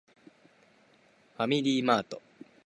[1.37, 2.19] ファミリーマート